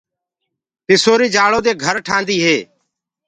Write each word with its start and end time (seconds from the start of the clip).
مڪڙيٚ 1.01 1.31
ڃآرو 1.35 1.59
دي 1.65 1.71
گھر 1.83 1.95
تيآر 2.05 2.05
ڪردي 2.07 2.37
هي۔ 2.45 2.57